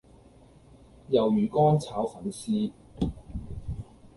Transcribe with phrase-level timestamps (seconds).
[1.11, 2.71] 魷魚乾炒粉絲